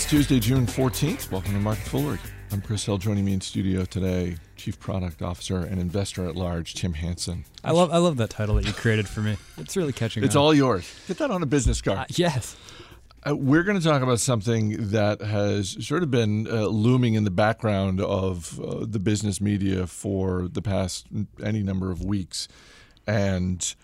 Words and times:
It's 0.00 0.08
Tuesday, 0.08 0.40
June 0.40 0.64
14th. 0.64 1.30
Welcome 1.30 1.52
to 1.52 1.60
Market 1.60 1.86
Foolery. 1.86 2.18
I'm 2.50 2.62
Chris 2.62 2.86
Hill. 2.86 2.96
Joining 2.96 3.22
me 3.22 3.34
in 3.34 3.42
studio 3.42 3.84
today, 3.84 4.38
Chief 4.56 4.80
Product 4.80 5.20
Officer 5.20 5.58
and 5.58 5.78
Investor 5.78 6.26
at 6.26 6.36
Large, 6.36 6.72
Tim 6.72 6.94
Hanson. 6.94 7.44
I 7.62 7.72
love 7.72 7.92
I 7.92 7.98
love 7.98 8.16
that 8.16 8.30
title 8.30 8.54
that 8.54 8.66
you 8.66 8.72
created 8.72 9.06
for 9.06 9.20
me. 9.20 9.36
It's 9.58 9.76
really 9.76 9.92
catching. 9.92 10.24
It's 10.24 10.34
on. 10.34 10.42
all 10.42 10.54
yours. 10.54 10.90
Get 11.06 11.18
that 11.18 11.30
on 11.30 11.42
a 11.42 11.46
business 11.46 11.82
card. 11.82 11.98
Uh, 11.98 12.04
yes. 12.14 12.56
Uh, 13.28 13.36
we're 13.36 13.62
going 13.62 13.78
to 13.78 13.84
talk 13.86 14.00
about 14.00 14.20
something 14.20 14.88
that 14.88 15.20
has 15.20 15.76
sort 15.86 16.02
of 16.02 16.10
been 16.10 16.48
uh, 16.48 16.62
looming 16.62 17.12
in 17.12 17.24
the 17.24 17.30
background 17.30 18.00
of 18.00 18.58
uh, 18.58 18.86
the 18.86 18.98
business 18.98 19.38
media 19.38 19.86
for 19.86 20.48
the 20.48 20.62
past 20.62 21.08
any 21.44 21.62
number 21.62 21.90
of 21.90 22.02
weeks, 22.02 22.48
and 23.06 23.74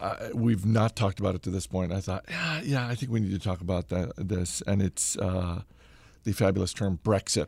uh, 0.00 0.28
we've 0.34 0.64
not 0.66 0.96
talked 0.96 1.20
about 1.20 1.34
it 1.34 1.42
to 1.42 1.50
this 1.50 1.66
point. 1.66 1.92
I 1.92 2.00
thought, 2.00 2.24
yeah, 2.28 2.60
yeah, 2.62 2.88
I 2.88 2.94
think 2.94 3.12
we 3.12 3.20
need 3.20 3.32
to 3.32 3.38
talk 3.38 3.60
about 3.60 3.88
that. 3.88 4.12
This 4.16 4.62
and 4.62 4.80
it's 4.82 5.16
uh, 5.18 5.62
the 6.24 6.32
fabulous 6.32 6.72
term 6.72 6.98
Brexit. 7.04 7.46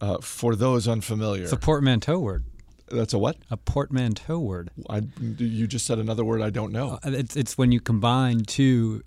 Uh, 0.00 0.18
for 0.20 0.56
those 0.56 0.88
unfamiliar, 0.88 1.42
It's 1.42 1.52
a 1.52 1.58
portmanteau 1.58 2.18
word. 2.18 2.44
that's 2.90 3.12
a 3.12 3.18
what? 3.18 3.36
A 3.50 3.56
portmanteau 3.58 4.38
word. 4.38 4.70
I, 4.88 5.02
you 5.38 5.66
just 5.66 5.84
said 5.84 5.98
another 5.98 6.24
word 6.24 6.40
I 6.40 6.48
don't 6.48 6.72
know. 6.72 6.98
Uh, 7.04 7.10
It's 7.12 7.36
it's 7.36 7.58
when 7.58 7.70
you 7.70 7.80
combine 7.80 8.40
two 8.44 9.02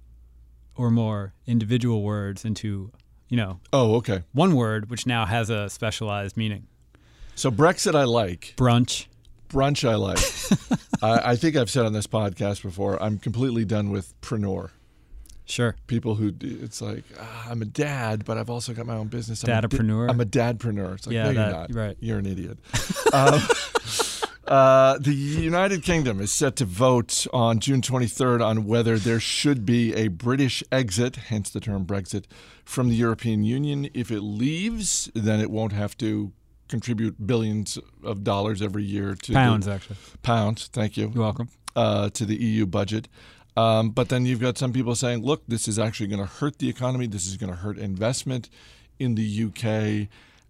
or 0.75 0.91
more 0.91 1.33
individual 1.47 2.03
words 2.03 2.45
into 2.45 2.91
you 3.27 3.37
know 3.37 3.59
oh, 3.73 3.95
okay. 3.95 4.21
one 4.33 4.55
word, 4.55 4.89
which 4.91 5.07
now 5.07 5.25
has 5.25 5.49
a 5.49 5.67
specialized 5.69 6.37
meaning. 6.37 6.67
So 7.35 7.49
Brexit, 7.49 7.95
I 7.95 8.03
like. 8.03 8.53
Brunch. 8.55 9.07
brunch 9.49 9.89
I 9.89 9.95
like. 9.95 10.19
I, 11.03 11.31
I 11.31 11.35
think 11.35 11.55
I've 11.55 11.69
said 11.69 11.85
on 11.85 11.93
this 11.93 12.07
podcast 12.07 12.63
before. 12.63 13.01
I'm 13.01 13.19
completely 13.19 13.65
done 13.65 13.89
with 13.91 14.19
preneur. 14.21 14.69
Sure. 15.45 15.75
People 15.87 16.15
who 16.15 16.33
it's 16.39 16.81
like 16.81 17.03
ah, 17.19 17.47
I'm 17.49 17.61
a 17.61 17.65
dad, 17.65 18.23
but 18.23 18.37
I've 18.37 18.49
also 18.49 18.73
got 18.73 18.85
my 18.85 18.95
own 18.95 19.07
business. 19.07 19.43
I'm 19.43 19.49
a 19.49 19.61
Dadapreneur? 19.61 20.09
I'm 20.09 20.21
a 20.21 20.25
dadpreneur. 20.25 20.95
It's 20.95 21.05
like 21.07 21.13
Yeah, 21.13 21.23
no, 21.31 21.33
that- 21.33 21.49
you're 21.49 21.57
not. 21.59 21.75
right. 21.75 21.97
You're 21.99 22.19
an 22.19 22.25
idiot. 22.25 22.57
um, 23.13 23.41
uh, 24.47 24.97
the 24.99 25.13
United 25.13 25.83
Kingdom 25.83 26.19
is 26.21 26.31
set 26.31 26.55
to 26.57 26.65
vote 26.65 27.27
on 27.33 27.59
June 27.59 27.81
23rd 27.81 28.45
on 28.45 28.65
whether 28.65 28.97
there 28.97 29.19
should 29.19 29.65
be 29.65 29.93
a 29.95 30.07
British 30.09 30.63
exit, 30.71 31.15
hence 31.15 31.49
the 31.49 31.59
term 31.59 31.85
Brexit, 31.85 32.25
from 32.65 32.87
the 32.89 32.95
European 32.95 33.43
Union. 33.43 33.89
If 33.93 34.11
it 34.11 34.21
leaves, 34.21 35.09
then 35.13 35.39
it 35.39 35.49
won't 35.51 35.71
have 35.73 35.97
to 35.99 36.31
contribute 36.77 37.15
billions 37.27 37.77
of 38.03 38.23
dollars 38.23 38.61
every 38.61 38.83
year 38.83 39.13
to 39.15 39.31
the- 39.31 39.35
Pounds, 39.35 39.67
actually. 39.67 39.97
pounds. 40.23 40.69
Thank 40.73 40.97
you. 40.97 41.11
You're 41.13 41.23
welcome. 41.23 41.49
Uh, 41.75 42.09
to 42.09 42.25
the 42.25 42.35
EU 42.35 42.65
budget. 42.65 43.07
Um, 43.55 43.91
but 43.91 44.09
then 44.09 44.25
you've 44.25 44.39
got 44.41 44.57
some 44.57 44.73
people 44.73 44.95
saying, 44.95 45.23
look, 45.23 45.43
this 45.47 45.67
is 45.67 45.77
actually 45.77 46.07
going 46.07 46.19
to 46.27 46.31
hurt 46.39 46.57
the 46.57 46.69
economy. 46.69 47.05
This 47.07 47.25
is 47.27 47.37
going 47.37 47.51
to 47.51 47.59
hurt 47.65 47.77
investment 47.77 48.49
in 48.99 49.13
the 49.15 49.27
UK. 49.45 50.07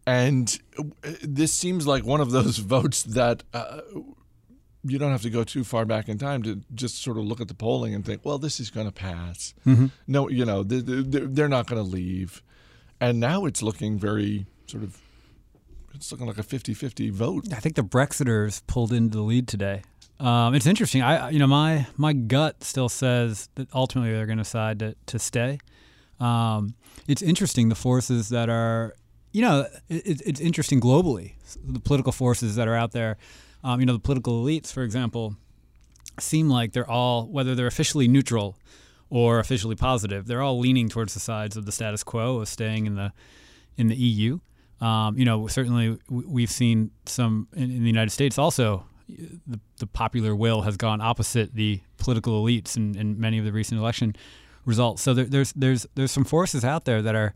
And 0.07 0.57
uh, 0.79 0.83
this 1.21 1.51
seems 1.53 1.85
like 1.87 2.03
one 2.05 2.21
of 2.21 2.31
those 2.31 2.57
votes 2.75 3.03
that 3.03 3.43
uh, 3.53 3.81
you 4.85 4.97
don't 4.97 5.11
have 5.11 5.21
to 5.23 5.29
go 5.29 5.43
too 5.43 5.63
far 5.65 5.85
back 5.85 6.07
in 6.09 6.17
time 6.17 6.43
to 6.43 6.61
just 6.73 7.01
sort 7.01 7.17
of 7.17 7.23
look 7.25 7.39
at 7.41 7.47
the 7.49 7.53
polling 7.53 7.93
and 7.95 8.05
think, 8.05 8.21
well, 8.23 8.37
this 8.37 8.59
is 8.61 8.69
going 8.69 8.87
to 8.87 8.91
pass. 8.93 9.53
No, 10.07 10.29
you 10.29 10.45
know, 10.45 10.63
they- 10.63 10.79
they- 10.81 11.25
they're 11.35 11.49
not 11.57 11.67
going 11.67 11.81
to 11.83 11.89
leave. 11.89 12.41
And 13.01 13.19
now 13.19 13.45
it's 13.45 13.61
looking 13.61 13.97
very 13.99 14.45
sort 14.67 14.83
of, 14.83 14.97
it's 15.93 16.11
looking 16.11 16.27
like 16.27 16.37
a 16.37 16.43
50 16.43 16.73
50 16.73 17.09
vote. 17.09 17.45
I 17.51 17.59
think 17.59 17.75
the 17.75 17.83
Brexiters 17.83 18.61
pulled 18.67 18.91
into 18.91 19.17
the 19.17 19.23
lead 19.23 19.47
today. 19.47 19.83
Um, 20.19 20.55
it's 20.55 20.65
interesting. 20.65 21.01
I, 21.01 21.29
you 21.29 21.39
know, 21.39 21.47
my 21.47 21.87
my 21.97 22.13
gut 22.13 22.63
still 22.63 22.89
says 22.89 23.49
that 23.55 23.67
ultimately 23.73 24.13
they're 24.13 24.25
going 24.25 24.37
to 24.37 24.43
decide 24.43 24.79
to 24.79 24.95
to 25.07 25.19
stay. 25.19 25.59
Um, 26.19 26.75
it's 27.07 27.21
interesting 27.21 27.69
the 27.69 27.75
forces 27.75 28.29
that 28.29 28.49
are, 28.49 28.95
you 29.31 29.41
know, 29.41 29.67
it, 29.89 30.21
it's 30.25 30.39
interesting 30.39 30.79
globally. 30.79 31.33
The 31.63 31.79
political 31.79 32.11
forces 32.11 32.55
that 32.55 32.67
are 32.67 32.75
out 32.75 32.91
there. 32.91 33.17
Um, 33.63 33.79
you 33.79 33.85
know, 33.85 33.93
the 33.93 33.99
political 33.99 34.43
elites, 34.43 34.71
for 34.71 34.83
example, 34.83 35.35
seem 36.19 36.49
like 36.49 36.73
they're 36.73 36.89
all, 36.89 37.27
whether 37.27 37.55
they're 37.55 37.67
officially 37.67 38.07
neutral 38.07 38.57
or 39.09 39.39
officially 39.39 39.75
positive, 39.75 40.27
they're 40.27 40.41
all 40.41 40.59
leaning 40.59 40.89
towards 40.89 41.13
the 41.13 41.19
sides 41.19 41.55
of 41.55 41.65
the 41.65 41.71
status 41.71 42.03
quo 42.03 42.39
of 42.39 42.47
staying 42.47 42.85
in 42.85 42.95
the 42.95 43.13
in 43.77 43.87
the 43.87 43.95
EU. 43.95 44.39
Um, 44.83 45.17
you 45.17 45.23
know, 45.23 45.47
certainly 45.47 45.97
we've 46.09 46.51
seen 46.51 46.91
some 47.05 47.47
in, 47.55 47.71
in 47.71 47.83
the 47.83 47.89
United 47.89 48.09
States 48.09 48.37
also. 48.37 48.85
The, 49.07 49.59
the 49.77 49.87
popular 49.87 50.35
will 50.35 50.61
has 50.61 50.77
gone 50.77 51.01
opposite 51.01 51.53
the 51.53 51.81
political 51.97 52.43
elites 52.43 52.75
in, 52.77 52.97
in 52.97 53.19
many 53.19 53.37
of 53.37 53.45
the 53.45 53.51
recent 53.51 53.79
election 53.79 54.15
results. 54.65 55.01
So 55.01 55.13
there, 55.13 55.25
there's 55.25 55.53
there's 55.53 55.85
there's 55.95 56.11
some 56.11 56.25
forces 56.25 56.65
out 56.65 56.85
there 56.85 57.01
that 57.01 57.15
are 57.15 57.33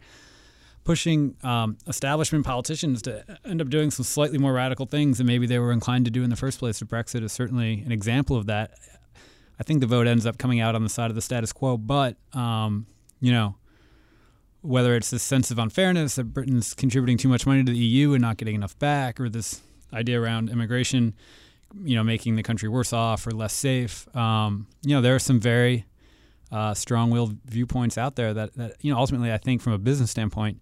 pushing 0.84 1.36
um, 1.44 1.78
establishment 1.88 2.46
politicians 2.46 3.02
to 3.04 3.24
end 3.46 3.62
up 3.62 3.70
doing 3.70 3.92
some 3.92 4.06
slightly 4.06 4.38
more 4.38 4.54
radical 4.54 4.86
things 4.86 5.18
than 5.18 5.28
maybe 5.28 5.46
they 5.46 5.60
were 5.60 5.72
inclined 5.72 6.06
to 6.06 6.12
do 6.12 6.24
in 6.24 6.30
the 6.30 6.36
first 6.36 6.60
place. 6.60 6.82
Brexit 6.82 7.24
is 7.24 7.32
certainly 7.32 7.84
an 7.86 7.92
example 7.92 8.38
of 8.38 8.46
that. 8.48 8.72
I 9.60 9.64
think 9.64 9.82
the 9.82 9.88
vote 9.88 10.08
ends 10.08 10.26
up 10.26 10.38
coming 10.38 10.60
out 10.60 10.76
on 10.76 10.84
the 10.84 10.90
side 10.90 11.10
of 11.10 11.16
the 11.16 11.22
status 11.22 11.52
quo, 11.52 11.78
but 11.78 12.16
um, 12.34 12.88
you 13.20 13.32
know, 13.32 13.56
whether 14.68 14.96
it's 14.96 15.10
this 15.10 15.24
sense 15.24 15.50
of 15.50 15.58
unfairness 15.58 16.16
that 16.16 16.26
Britain's 16.26 16.74
contributing 16.74 17.18
too 17.18 17.30
much 17.30 17.46
money 17.46 17.64
to 17.64 17.72
the 17.72 17.78
EU 17.78 18.12
and 18.12 18.22
not 18.22 18.36
getting 18.36 18.54
enough 18.54 18.78
back, 18.80 19.18
or 19.18 19.30
this 19.30 19.62
idea 19.94 20.22
around 20.22 20.50
immigration, 20.50 21.16
you 21.84 21.96
know, 21.96 22.04
making 22.04 22.36
the 22.36 22.44
country 22.44 22.68
worse 22.68 22.92
off 22.92 23.26
or 23.26 23.32
less 23.32 23.54
safe. 23.54 24.14
Um, 24.14 24.68
you 24.84 24.94
know, 24.94 25.00
there 25.02 25.16
are 25.16 25.20
some 25.20 25.40
very 25.40 25.86
uh, 26.52 26.74
strong-willed 26.74 27.38
viewpoints 27.46 27.98
out 27.98 28.18
there 28.18 28.34
that, 28.34 28.56
that 28.56 28.76
you 28.82 28.92
know 28.92 29.00
ultimately 29.00 29.32
I 29.32 29.38
think 29.38 29.62
from 29.62 29.72
a 29.72 29.78
business 29.78 30.12
standpoint, 30.12 30.62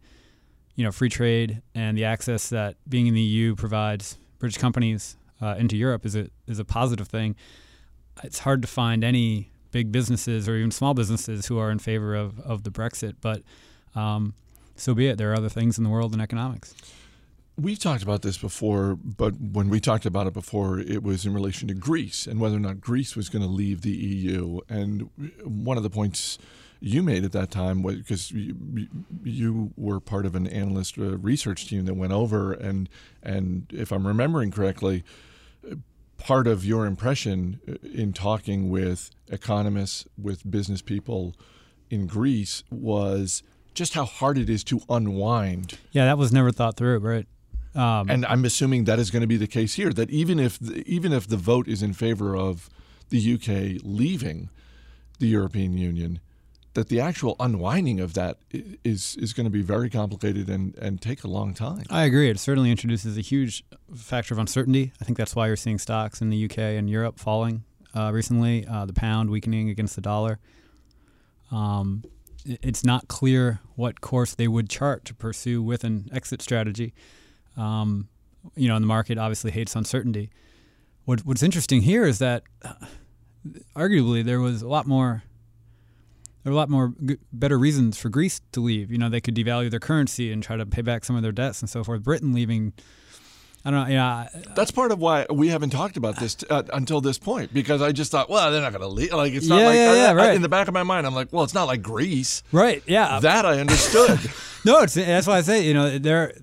you 0.76 0.84
know, 0.84 0.92
free 0.92 1.10
trade 1.10 1.64
and 1.74 1.98
the 1.98 2.06
access 2.06 2.50
that 2.50 2.78
being 2.88 3.08
in 3.08 3.16
the 3.16 3.22
EU 3.22 3.56
provides 3.56 4.20
British 4.38 4.60
companies 4.60 5.18
uh, 5.42 5.56
into 5.58 5.78
Europe 5.78 6.06
is 6.06 6.16
a 6.16 6.30
is 6.46 6.60
a 6.60 6.66
positive 6.66 7.08
thing. 7.08 7.36
It's 8.24 8.40
hard 8.40 8.62
to 8.62 8.68
find 8.68 9.04
any 9.04 9.52
big 9.72 9.92
businesses 9.92 10.48
or 10.48 10.56
even 10.56 10.70
small 10.70 10.94
businesses 10.94 11.48
who 11.48 11.58
are 11.58 11.72
in 11.72 11.80
favor 11.80 12.16
of, 12.16 12.40
of 12.40 12.64
the 12.64 12.70
Brexit, 12.70 13.16
but 13.20 13.42
um, 13.96 14.34
so 14.76 14.94
be 14.94 15.08
it. 15.08 15.18
There 15.18 15.32
are 15.32 15.36
other 15.36 15.50
things 15.50 15.78
in 15.78 15.84
the 15.84 15.90
world 15.90 16.14
than 16.14 16.22
economics. 16.22 16.76
We've 17.58 17.80
talked 17.80 18.04
about 18.04 18.22
this 18.22 18.38
before, 18.38 18.98
but 19.02 19.40
when 19.40 19.70
we 19.70 19.80
talked 19.80 20.06
about 20.06 20.28
it 20.28 20.34
before, 20.34 20.78
it 20.80 21.04
was 21.04 21.26
in 21.26 21.34
relation 21.34 21.70
to 21.70 21.74
Greece 21.74 22.28
and 22.28 22.42
whether 22.42 22.58
or 22.58 22.60
not 22.60 22.82
Greece 22.82 23.16
was 23.16 23.30
going 23.30 23.44
to 23.44 23.50
leave 23.50 23.82
the 23.82 23.92
EU. 23.92 24.60
And 24.68 25.10
one 25.44 25.78
of 25.78 25.84
the 25.84 25.90
points 25.90 26.38
you 26.82 27.02
made 27.02 27.24
at 27.24 27.32
that 27.32 27.52
time 27.52 27.82
was 27.82 27.96
because 27.96 28.32
you, 28.32 28.88
you 29.24 29.72
were 29.78 30.02
part 30.02 30.26
of 30.26 30.36
an 30.36 30.48
analyst 30.48 30.98
uh, 30.98 31.18
research 31.18 31.68
team 31.68 31.86
that 31.86 31.94
went 31.94 32.12
over, 32.12 32.52
and 32.52 32.90
and 33.24 33.66
if 33.72 33.92
I'm 33.92 34.06
remembering 34.06 34.52
correctly, 34.52 35.04
part 36.18 36.48
of 36.48 36.66
your 36.66 36.86
impression 36.86 37.60
uh, 37.68 37.76
in 37.88 38.14
talking 38.14 38.70
with 38.70 39.12
economists, 39.30 40.06
with 40.22 40.50
business 40.50 40.82
people 40.82 41.34
in 41.90 42.08
Greece 42.08 42.64
was 42.70 43.42
just 43.76 43.94
how 43.94 44.06
hard 44.06 44.38
it 44.38 44.50
is 44.50 44.64
to 44.64 44.82
unwind 44.90 45.78
Yeah, 45.92 46.06
that 46.06 46.18
was 46.18 46.32
never 46.32 46.52
thought 46.52 46.78
through, 46.78 47.00
right? 47.00 47.28
Um, 47.76 48.10
and 48.10 48.26
I'm 48.26 48.46
assuming 48.46 48.86
that 48.86 49.00
is 49.00 49.12
going 49.12 49.22
to 49.22 49.28
be 49.28 49.38
the 49.38 49.48
case 49.48 49.74
here. 49.74 49.92
That 49.92 50.10
even 50.10 50.40
if 50.40 50.58
the, 50.58 50.82
even 50.88 51.12
if 51.12 51.28
the 51.28 51.38
vote 51.38 51.68
is 51.68 51.84
in 51.84 51.94
favor 51.94 52.36
of 52.36 52.70
the 53.10 53.34
UK 53.34 53.82
leaving 53.84 54.50
the 55.20 55.28
European 55.28 55.78
Union, 55.78 56.22
that 56.74 56.88
the 56.88 57.02
actual 57.02 57.36
unwinding 57.38 58.00
of 58.00 58.14
that 58.14 58.38
is 58.86 59.18
is 59.18 59.34
going 59.34 59.46
to 59.46 59.50
be 59.50 59.62
very 59.62 59.90
complicated 59.90 60.50
and, 60.50 60.76
and 60.78 61.02
take 61.02 61.26
a 61.26 61.28
long 61.28 61.54
time. 61.54 61.84
I 61.90 62.04
agree. 62.04 62.30
It 62.30 62.40
certainly 62.40 62.72
introduces 62.72 63.18
a 63.18 63.22
huge 63.22 63.66
factor 63.94 64.34
of 64.34 64.40
uncertainty. 64.40 64.94
I 65.02 65.04
think 65.04 65.18
that's 65.18 65.36
why 65.36 65.48
you're 65.48 65.58
seeing 65.58 65.78
stocks 65.78 66.22
in 66.22 66.30
the 66.30 66.46
UK 66.46 66.58
and 66.58 66.90
Europe 66.90 67.20
falling 67.20 67.66
uh, 67.94 68.12
recently, 68.14 68.66
uh, 68.68 68.86
the 68.86 68.94
pound 68.94 69.30
weakening 69.30 69.70
against 69.70 69.96
the 69.96 70.02
dollar. 70.02 70.40
Um, 71.52 72.04
it's 72.46 72.84
not 72.84 73.08
clear 73.08 73.60
what 73.76 74.02
course 74.02 74.36
they 74.36 74.48
would 74.48 74.70
chart 74.70 75.06
to 75.06 75.14
pursue 75.14 75.62
with 75.62 75.84
an 75.84 76.10
exit 76.12 76.42
strategy. 76.42 76.94
Um, 77.58 78.10
you 78.56 78.68
know, 78.68 78.76
and 78.76 78.84
the 78.84 78.88
market 78.88 79.18
obviously 79.18 79.52
hates 79.52 79.76
uncertainty. 79.76 80.30
What, 81.06 81.26
what's 81.26 81.44
interesting 81.44 81.82
here 81.82 82.06
is 82.06 82.20
that, 82.20 82.44
uh, 82.64 82.74
arguably, 83.76 84.24
there 84.24 84.40
was 84.40 84.62
a 84.62 84.68
lot 84.68 84.86
more 84.88 85.24
there 86.46 86.52
were 86.52 86.58
a 86.58 86.60
lot 86.60 86.70
more 86.70 86.94
g- 87.04 87.18
better 87.34 87.58
reasons 87.58 87.98
for 87.98 88.10
Greece 88.10 88.40
to 88.52 88.60
leave. 88.60 88.92
You 88.92 89.00
know, 89.00 89.10
they 89.10 89.20
could 89.20 89.34
devalue 89.34 89.72
their 89.72 89.80
currency 89.80 90.32
and 90.32 90.44
try 90.44 90.56
to 90.56 90.66
pay 90.66 90.84
back 90.84 91.04
some 91.04 91.16
of 91.16 91.24
their 91.24 91.32
debts 91.32 91.60
and 91.62 91.68
so 91.68 91.84
forth. 91.84 92.04
Britain 92.04 92.34
leaving, 92.34 92.72
I 93.68 93.72
don't 93.72 93.88
know. 93.88 93.94
Yeah, 93.94 94.28
That's 94.56 94.70
part 94.70 94.92
of 94.92 95.00
why 95.00 95.26
we 95.32 95.48
haven't 95.48 95.72
talked 95.72 95.98
about 95.98 96.20
this 96.20 96.36
t- 96.36 96.46
uh, 96.52 96.62
until 96.72 97.02
this 97.02 97.18
point 97.18 97.52
because 97.52 97.82
I 97.82 97.92
just 97.92 98.12
thought, 98.12 98.30
well, 98.30 98.52
they're 98.52 98.62
not 98.62 98.72
going 98.72 98.82
to 98.84 98.88
leave. 98.88 99.12
Like 99.12 99.34
it's 99.34 99.48
not 99.48 99.60
Yeah, 99.60 99.66
like 99.66 99.76
yeah, 99.76 99.90
I- 99.92 99.96
yeah, 99.96 100.10
I- 100.12 100.14
right. 100.14 100.36
in 100.36 100.44
the 100.44 100.50
back 100.50 100.68
of 100.68 100.74
my 100.76 100.84
mind, 100.84 101.08
I'm 101.08 101.16
like, 101.16 101.34
well, 101.34 101.44
it's 101.44 101.56
not 101.56 101.64
like 101.66 101.82
Greece. 101.82 102.44
right. 102.52 102.84
Yeah, 102.86 103.20
That 103.22 103.44
I 103.46 103.60
understood. 103.60 104.20
no, 104.66 104.82
it's 104.84 104.94
that's 104.94 105.26
why 105.26 105.38
I 105.38 105.42
say 105.42 105.66
you 105.66 105.74
know 105.74 105.98
there 105.98 106.34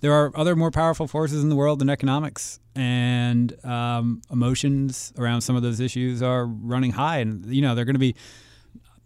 there 0.00 0.12
are 0.12 0.30
other 0.36 0.54
more 0.54 0.70
powerful 0.70 1.06
forces 1.08 1.42
in 1.42 1.48
the 1.48 1.56
world 1.56 1.78
than 1.78 1.88
economics, 1.88 2.60
and 2.76 3.64
um, 3.64 4.20
emotions 4.30 5.14
around 5.16 5.40
some 5.40 5.56
of 5.56 5.62
those 5.62 5.80
issues 5.80 6.22
are 6.22 6.44
running 6.44 6.90
high, 6.92 7.18
and 7.20 7.46
you 7.46 7.62
know 7.62 7.74
they're 7.74 7.86
going 7.86 7.94
to 7.94 7.98
be 7.98 8.14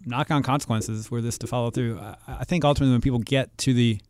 knock 0.05 0.31
on 0.33 0.43
consequences 0.43 1.07
for 1.07 1.21
this 1.21 1.39
to 1.39 1.47
follow 1.47 1.71
through. 1.71 2.01
I, 2.01 2.17
I 2.27 2.45
think 2.45 2.65
ultimately 2.65 2.93
when 2.95 3.01
people 3.01 3.21
get 3.21 3.57
to 3.59 3.73
the 3.75 4.01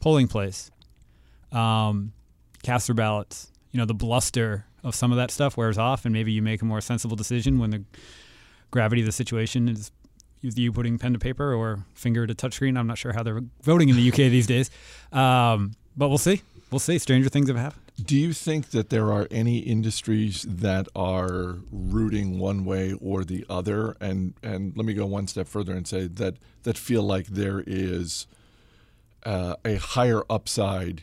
polling 0.00 0.26
place, 0.28 0.70
um, 1.52 2.12
cast 2.62 2.86
their 2.88 2.94
ballots, 2.94 3.50
you 3.70 3.78
know, 3.78 3.84
the 3.84 3.94
bluster 3.94 4.66
of 4.82 4.94
some 4.94 5.12
of 5.12 5.16
that 5.16 5.30
stuff 5.30 5.56
wears 5.56 5.78
off, 5.78 6.04
and 6.04 6.12
maybe 6.12 6.32
you 6.32 6.42
make 6.42 6.62
a 6.62 6.64
more 6.64 6.80
sensible 6.80 7.16
decision 7.16 7.58
when 7.58 7.70
the 7.70 7.84
gravity 8.70 9.02
of 9.02 9.06
the 9.06 9.12
situation 9.12 9.68
is 9.68 9.90
you 10.42 10.72
putting 10.72 10.98
pen 10.98 11.12
to 11.12 11.18
paper 11.18 11.52
or 11.52 11.84
finger 11.94 12.26
to 12.26 12.34
touchscreen. 12.34 12.78
I'm 12.78 12.86
not 12.86 12.98
sure 12.98 13.12
how 13.12 13.22
they're 13.22 13.42
voting 13.62 13.88
in 13.88 13.96
the 13.96 14.08
UK 14.08 14.16
these 14.16 14.46
days, 14.46 14.70
um, 15.12 15.72
but 15.96 16.08
we'll 16.08 16.18
see. 16.18 16.42
We'll 16.70 16.78
see. 16.78 16.98
Stranger 16.98 17.28
things 17.28 17.48
have 17.48 17.56
happened. 17.56 17.82
Do 18.02 18.16
you 18.16 18.32
think 18.32 18.70
that 18.70 18.90
there 18.90 19.12
are 19.12 19.26
any 19.30 19.58
industries 19.58 20.46
that 20.48 20.86
are 20.94 21.56
rooting 21.70 22.38
one 22.38 22.64
way 22.64 22.94
or 23.00 23.24
the 23.24 23.44
other? 23.50 23.96
And 24.00 24.34
and 24.42 24.72
let 24.76 24.86
me 24.86 24.94
go 24.94 25.04
one 25.04 25.26
step 25.26 25.48
further 25.48 25.74
and 25.74 25.86
say 25.86 26.06
that 26.06 26.36
that 26.62 26.78
feel 26.78 27.02
like 27.02 27.26
there 27.26 27.62
is 27.66 28.26
uh, 29.24 29.56
a 29.64 29.74
higher 29.74 30.22
upside 30.30 31.02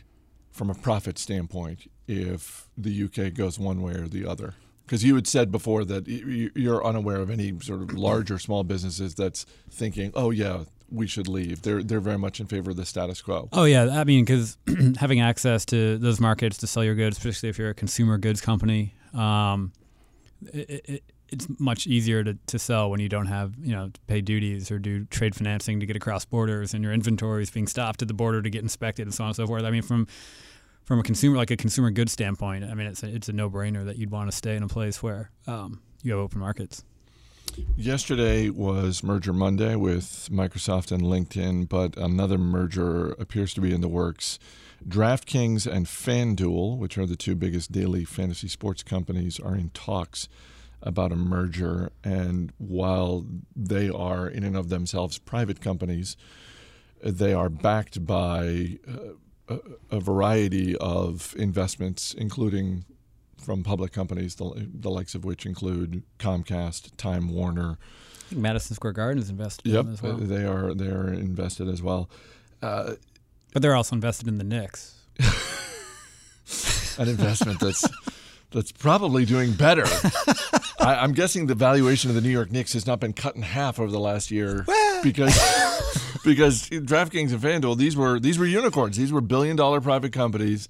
from 0.58 0.68
a 0.68 0.74
profit 0.74 1.18
standpoint 1.18 1.90
if 2.08 2.68
the 2.76 3.04
UK 3.04 3.32
goes 3.32 3.58
one 3.58 3.80
way 3.80 3.92
or 3.92 4.08
the 4.08 4.26
other. 4.26 4.54
Because 4.84 5.04
you 5.04 5.14
had 5.14 5.26
said 5.26 5.52
before 5.52 5.84
that 5.84 6.08
you're 6.08 6.84
unaware 6.84 7.18
of 7.18 7.30
any 7.30 7.58
sort 7.60 7.82
of 7.82 7.92
large 7.92 8.30
or 8.30 8.38
small 8.38 8.64
businesses 8.64 9.14
that's 9.14 9.46
thinking, 9.70 10.10
oh 10.14 10.30
yeah, 10.30 10.64
we 10.90 11.06
should 11.06 11.28
leave. 11.28 11.62
They're 11.62 11.82
they're 11.82 12.00
very 12.00 12.18
much 12.18 12.40
in 12.40 12.46
favor 12.46 12.70
of 12.70 12.76
the 12.76 12.86
status 12.86 13.20
quo. 13.20 13.50
Oh 13.52 13.64
yeah, 13.64 14.00
I 14.00 14.04
mean, 14.04 14.24
because 14.24 14.56
having 14.98 15.20
access 15.20 15.66
to 15.66 15.98
those 15.98 16.20
markets 16.20 16.56
to 16.58 16.66
sell 16.66 16.82
your 16.82 16.94
goods, 16.94 17.18
especially 17.18 17.50
if 17.50 17.58
you're 17.58 17.70
a 17.70 17.74
consumer 17.74 18.16
goods 18.16 18.40
company, 18.40 18.94
um, 19.12 19.72
it, 20.54 20.82
it, 20.88 21.02
it's 21.28 21.46
much 21.58 21.86
easier 21.86 22.24
to, 22.24 22.38
to 22.46 22.58
sell 22.58 22.90
when 22.90 23.00
you 23.00 23.08
don't 23.08 23.26
have 23.26 23.52
you 23.60 23.72
know 23.72 23.88
to 23.88 24.00
pay 24.06 24.20
duties 24.20 24.70
or 24.70 24.78
do 24.78 25.04
trade 25.06 25.34
financing 25.34 25.80
to 25.80 25.86
get 25.86 25.96
across 25.96 26.24
borders, 26.24 26.72
and 26.72 26.82
your 26.82 26.92
inventory 26.92 27.42
is 27.42 27.50
being 27.50 27.66
stopped 27.66 28.00
at 28.02 28.08
the 28.08 28.14
border 28.14 28.40
to 28.40 28.50
get 28.50 28.62
inspected, 28.62 29.06
and 29.06 29.14
so 29.14 29.24
on 29.24 29.28
and 29.28 29.36
so 29.36 29.46
forth. 29.46 29.64
I 29.64 29.70
mean, 29.70 29.82
from 29.82 30.06
from 30.88 31.00
a 31.00 31.02
consumer 31.02 31.36
like 31.36 31.50
a 31.50 31.56
consumer 31.56 31.90
goods 31.90 32.12
standpoint, 32.12 32.64
I 32.64 32.72
mean, 32.72 32.86
it's 32.86 33.02
a, 33.02 33.14
it's 33.14 33.28
a 33.28 33.32
no 33.34 33.50
brainer 33.50 33.84
that 33.84 33.98
you'd 33.98 34.10
want 34.10 34.30
to 34.30 34.34
stay 34.34 34.56
in 34.56 34.62
a 34.62 34.68
place 34.68 35.02
where 35.02 35.30
um, 35.46 35.82
you 36.02 36.12
have 36.12 36.20
open 36.20 36.40
markets. 36.40 36.82
Yesterday 37.76 38.48
was 38.48 39.02
Merger 39.02 39.34
Monday 39.34 39.76
with 39.76 40.30
Microsoft 40.32 40.90
and 40.90 41.02
LinkedIn, 41.02 41.68
but 41.68 41.94
another 41.98 42.38
merger 42.38 43.10
appears 43.12 43.52
to 43.52 43.60
be 43.60 43.74
in 43.74 43.82
the 43.82 43.88
works. 43.88 44.38
DraftKings 44.88 45.70
and 45.70 45.84
FanDuel, 45.84 46.78
which 46.78 46.96
are 46.96 47.04
the 47.04 47.16
two 47.16 47.34
biggest 47.34 47.70
daily 47.70 48.06
fantasy 48.06 48.48
sports 48.48 48.82
companies, 48.82 49.38
are 49.38 49.54
in 49.54 49.68
talks 49.70 50.26
about 50.82 51.12
a 51.12 51.16
merger. 51.16 51.92
And 52.02 52.50
while 52.56 53.26
they 53.54 53.90
are, 53.90 54.26
in 54.26 54.42
and 54.42 54.56
of 54.56 54.70
themselves, 54.70 55.18
private 55.18 55.60
companies, 55.60 56.16
they 57.02 57.34
are 57.34 57.50
backed 57.50 58.06
by 58.06 58.78
uh, 58.88 59.12
a, 59.48 59.58
a 59.90 60.00
variety 60.00 60.76
of 60.76 61.34
investments, 61.38 62.14
including 62.14 62.84
from 63.38 63.62
public 63.62 63.92
companies, 63.92 64.34
the, 64.34 64.68
the 64.72 64.90
likes 64.90 65.14
of 65.14 65.24
which 65.24 65.46
include 65.46 66.02
Comcast, 66.18 66.96
Time 66.96 67.32
Warner. 67.32 67.78
Madison 68.30 68.74
Square 68.76 68.92
Garden 68.92 69.22
is 69.22 69.30
invested 69.30 69.66
yep, 69.66 69.86
in 69.86 69.92
as 69.92 70.02
well. 70.02 70.16
They 70.16 70.44
are 70.44 70.74
they 70.74 70.88
are 70.88 71.12
invested 71.12 71.68
as 71.68 71.82
well. 71.82 72.10
Uh, 72.60 72.94
but 73.52 73.62
they're 73.62 73.74
also 73.74 73.94
invested 73.94 74.28
in 74.28 74.36
the 74.38 74.44
Knicks. 74.44 74.96
An 76.98 77.08
investment 77.08 77.60
that's 77.60 77.88
that's 78.50 78.72
probably 78.72 79.24
doing 79.24 79.52
better. 79.52 79.84
I, 80.80 81.04
am 81.04 81.12
guessing 81.12 81.46
the 81.46 81.54
valuation 81.54 82.10
of 82.10 82.16
the 82.16 82.22
New 82.22 82.30
York 82.30 82.50
Knicks 82.50 82.72
has 82.72 82.86
not 82.86 83.00
been 83.00 83.12
cut 83.12 83.36
in 83.36 83.42
half 83.42 83.78
over 83.78 83.90
the 83.90 84.00
last 84.00 84.30
year 84.30 84.64
because 85.02 85.36
because 86.24 86.68
DraftKings 86.68 87.32
and 87.32 87.40
FanDuel 87.40 87.76
these 87.76 87.96
were 87.96 88.18
these 88.20 88.38
were 88.38 88.46
unicorns. 88.46 88.96
These 88.96 89.12
were 89.12 89.20
billion 89.20 89.56
dollar 89.56 89.80
private 89.80 90.12
companies 90.12 90.68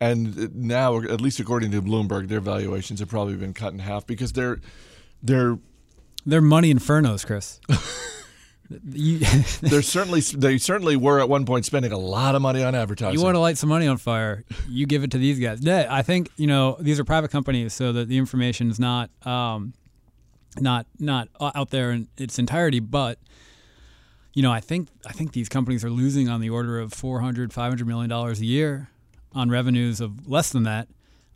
and 0.00 0.54
now, 0.56 0.98
at 0.98 1.20
least 1.20 1.40
according 1.40 1.72
to 1.72 1.82
Bloomberg, 1.82 2.28
their 2.28 2.40
valuations 2.40 3.00
have 3.00 3.10
probably 3.10 3.36
been 3.36 3.52
cut 3.52 3.74
in 3.74 3.80
half 3.80 4.06
because 4.06 4.32
they're 4.32 4.58
they're 5.22 5.58
they're 6.24 6.40
money 6.40 6.72
infernos, 6.72 7.26
Chris. 7.26 7.60
they're 8.82 9.82
certainly 9.82 10.20
they 10.20 10.56
certainly 10.56 10.96
were 10.96 11.20
at 11.20 11.28
one 11.28 11.44
point 11.44 11.66
spending 11.66 11.90
a 11.92 11.98
lot 11.98 12.34
of 12.34 12.40
money 12.40 12.62
on 12.62 12.74
advertising. 12.74 13.18
You 13.18 13.24
want 13.24 13.34
to 13.34 13.40
light 13.40 13.58
some 13.58 13.68
money 13.68 13.86
on 13.86 13.98
fire, 13.98 14.44
you 14.68 14.86
give 14.86 15.02
it 15.02 15.10
to 15.10 15.18
these 15.18 15.38
guys. 15.38 15.60
Yeah, 15.60 15.86
I 15.90 16.02
think 16.02 16.30
you 16.36 16.46
know 16.46 16.76
these 16.80 16.98
are 16.98 17.04
private 17.04 17.30
companies, 17.30 17.74
so 17.74 17.92
that 17.92 18.08
the 18.08 18.16
information 18.16 18.70
is 18.70 18.80
not 18.80 19.10
um, 19.26 19.74
not 20.58 20.86
not 20.98 21.28
out 21.40 21.70
there 21.70 21.90
in 21.90 22.08
its 22.16 22.38
entirety. 22.38 22.80
But 22.80 23.18
you 24.32 24.42
know, 24.42 24.52
I 24.52 24.60
think 24.60 24.88
I 25.06 25.12
think 25.12 25.32
these 25.32 25.48
companies 25.48 25.84
are 25.84 25.90
losing 25.90 26.28
on 26.28 26.40
the 26.40 26.50
order 26.50 26.78
of 26.78 26.92
400 26.92 27.52
500 27.52 27.86
million 27.86 28.08
dollars 28.08 28.40
a 28.40 28.46
year 28.46 28.90
on 29.32 29.50
revenues 29.50 30.00
of 30.00 30.28
less 30.28 30.50
than 30.50 30.64
that 30.64 30.88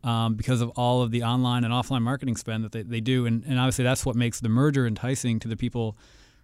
um, 0.02 0.34
because 0.34 0.60
of 0.60 0.70
all 0.70 1.02
of 1.02 1.10
the 1.10 1.22
online 1.22 1.64
and 1.64 1.72
offline 1.72 2.02
marketing 2.02 2.36
spend 2.36 2.64
that 2.64 2.72
they, 2.72 2.82
they 2.82 3.00
do. 3.00 3.26
And, 3.26 3.44
and 3.44 3.58
obviously, 3.58 3.84
that's 3.84 4.04
what 4.04 4.14
makes 4.16 4.40
the 4.40 4.48
merger 4.48 4.86
enticing 4.86 5.38
to 5.40 5.48
the 5.48 5.56
people 5.56 5.96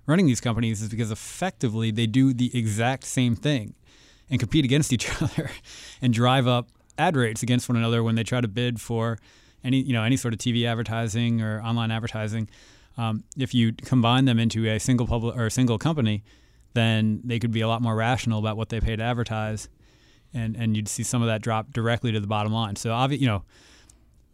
running 0.07 0.27
these 0.27 0.41
companies 0.41 0.83
is 0.83 0.89
because 0.89 1.11
effectively 1.11 1.91
they 1.91 2.07
do 2.07 2.33
the 2.33 2.57
exact 2.59 3.05
same 3.05 3.37
thing 3.37 3.75
and 4.29 4.41
compete 4.41 4.65
against 4.65 4.93
each 4.93 5.09
other 5.23 5.51
and 6.01 6.13
drive 6.13 6.47
up 6.47 6.69
ad 6.99 7.17
rates 7.17 7.43
against 7.43 7.69
one 7.69 7.77
another 7.77 8.03
when 8.03 8.15
they 8.15 8.25
try 8.25 8.41
to 8.41 8.49
bid 8.49 8.81
for 8.81 9.19
any 9.63 9.81
you 9.83 9.93
know 9.93 10.03
any 10.03 10.17
sort 10.17 10.33
of 10.35 10.41
TV 10.41 10.67
advertising 10.67 11.43
or 11.43 11.61
online 11.63 11.91
advertising. 11.91 12.49
Um, 12.97 13.25
if 13.39 13.55
you 13.55 13.73
combine 13.73 14.25
them 14.25 14.39
into 14.39 14.67
a 14.67 14.79
single 14.79 15.07
public 15.07 15.37
or 15.37 15.47
a 15.47 15.51
single 15.51 15.79
company, 15.79 16.23
then 16.75 17.21
they 17.25 17.39
could 17.39 17.53
be 17.53 17.61
a 17.61 17.69
lot 17.69 17.83
more 17.83 17.95
rational 17.95 18.39
about 18.39 18.57
what 18.57 18.69
they 18.69 18.81
pay 18.81 18.97
to 18.97 19.03
advertise 19.03 19.69
and 20.33 20.57
and 20.57 20.77
you'd 20.77 20.89
see 20.89 21.03
some 21.03 21.23
of 21.23 21.29
that 21.29 21.43
drop 21.43 21.73
directly 21.73 22.13
to 22.13 22.21
the 22.21 22.27
bottom 22.27 22.53
line. 22.53 22.77
So 22.77 22.93
obviously, 22.93 23.25
you 23.25 23.29
know, 23.31 23.45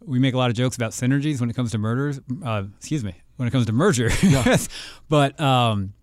we 0.05 0.19
make 0.19 0.33
a 0.33 0.37
lot 0.37 0.49
of 0.49 0.55
jokes 0.55 0.75
about 0.75 0.91
synergies 0.91 1.39
when 1.39 1.49
it 1.49 1.55
comes 1.55 1.71
to 1.71 1.77
murders. 1.77 2.19
Uh, 2.43 2.63
excuse 2.77 3.03
me, 3.03 3.15
when 3.37 3.47
it 3.47 3.51
comes 3.51 3.65
to 3.67 3.73
merger. 3.73 4.09
Yeah. 4.21 4.57
but 5.09 5.39
um, 5.39 5.93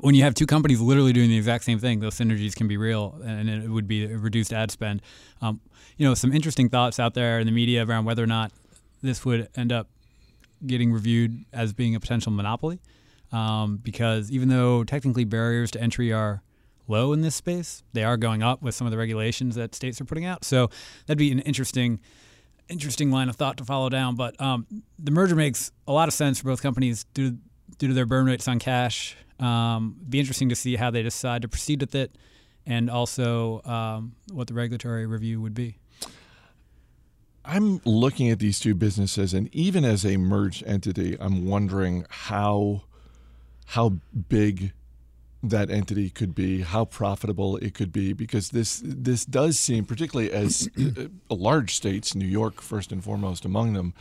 when 0.00 0.14
you 0.14 0.22
have 0.22 0.34
two 0.34 0.46
companies 0.46 0.80
literally 0.80 1.12
doing 1.12 1.28
the 1.28 1.36
exact 1.36 1.64
same 1.64 1.78
thing, 1.78 2.00
those 2.00 2.14
synergies 2.14 2.54
can 2.54 2.68
be 2.68 2.76
real, 2.76 3.20
and 3.24 3.48
it 3.48 3.68
would 3.68 3.88
be 3.88 4.06
reduced 4.06 4.52
ad 4.52 4.70
spend. 4.70 5.02
Um, 5.40 5.60
you 5.96 6.06
know, 6.06 6.14
some 6.14 6.32
interesting 6.32 6.68
thoughts 6.68 6.98
out 6.98 7.14
there 7.14 7.40
in 7.40 7.46
the 7.46 7.52
media 7.52 7.84
around 7.84 8.04
whether 8.04 8.22
or 8.22 8.28
not 8.28 8.52
this 9.02 9.24
would 9.24 9.48
end 9.56 9.72
up 9.72 9.88
getting 10.66 10.92
reviewed 10.92 11.44
as 11.52 11.72
being 11.72 11.94
a 11.94 12.00
potential 12.00 12.32
monopoly, 12.32 12.80
um, 13.32 13.76
because 13.76 14.30
even 14.30 14.48
though 14.48 14.84
technically 14.84 15.24
barriers 15.24 15.70
to 15.72 15.80
entry 15.80 16.12
are 16.12 16.42
low 16.88 17.12
in 17.12 17.20
this 17.20 17.34
space. 17.34 17.82
They 17.92 18.02
are 18.02 18.16
going 18.16 18.42
up 18.42 18.62
with 18.62 18.74
some 18.74 18.86
of 18.86 18.90
the 18.90 18.96
regulations 18.96 19.54
that 19.54 19.74
states 19.74 20.00
are 20.00 20.04
putting 20.04 20.24
out. 20.24 20.44
So 20.44 20.70
that'd 21.06 21.18
be 21.18 21.30
an 21.30 21.40
interesting, 21.40 22.00
interesting 22.68 23.10
line 23.10 23.28
of 23.28 23.36
thought 23.36 23.58
to 23.58 23.64
follow 23.64 23.88
down. 23.88 24.16
But 24.16 24.40
um, 24.40 24.66
the 24.98 25.10
merger 25.10 25.36
makes 25.36 25.70
a 25.86 25.92
lot 25.92 26.08
of 26.08 26.14
sense 26.14 26.40
for 26.40 26.46
both 26.46 26.62
companies 26.62 27.04
due 27.14 27.30
to, 27.30 27.36
due 27.78 27.88
to 27.88 27.94
their 27.94 28.06
burn 28.06 28.26
rates 28.26 28.48
on 28.48 28.58
cash. 28.58 29.16
Um, 29.38 29.96
be 30.08 30.18
interesting 30.18 30.48
to 30.48 30.56
see 30.56 30.76
how 30.76 30.90
they 30.90 31.02
decide 31.02 31.42
to 31.42 31.48
proceed 31.48 31.80
with 31.80 31.94
it, 31.94 32.16
and 32.66 32.90
also 32.90 33.62
um, 33.64 34.16
what 34.32 34.48
the 34.48 34.54
regulatory 34.54 35.06
review 35.06 35.40
would 35.40 35.54
be. 35.54 35.78
I'm 37.48 37.80
looking 37.86 38.28
at 38.30 38.38
these 38.38 38.60
two 38.60 38.74
businesses, 38.74 39.32
and 39.32 39.48
even 39.54 39.84
as 39.84 40.04
a 40.04 40.18
merged 40.18 40.62
entity, 40.66 41.16
I'm 41.18 41.46
wondering 41.46 42.04
how 42.10 42.82
how 43.68 43.94
big 44.28 44.72
that 45.42 45.70
entity 45.70 46.10
could 46.10 46.34
be, 46.34 46.60
how 46.60 46.84
profitable 46.84 47.56
it 47.56 47.72
could 47.72 47.90
be, 47.90 48.12
because 48.12 48.50
this 48.50 48.82
this 48.84 49.24
does 49.24 49.58
seem, 49.58 49.86
particularly 49.86 50.30
as 50.30 50.68
uh, 50.78 51.04
large 51.30 51.74
states, 51.74 52.14
New 52.14 52.26
York 52.26 52.60
first 52.60 52.92
and 52.92 53.02
foremost 53.02 53.46
among 53.46 53.72
them, 53.72 53.94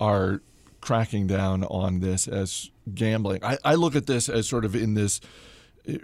are 0.00 0.40
cracking 0.80 1.26
down 1.26 1.64
on 1.64 2.00
this 2.00 2.26
as 2.26 2.70
gambling. 2.94 3.44
I, 3.44 3.58
I 3.64 3.74
look 3.74 3.96
at 3.96 4.06
this 4.06 4.30
as 4.30 4.48
sort 4.48 4.64
of 4.64 4.74
in 4.74 4.94
this 4.94 5.20
uh, 5.86 5.94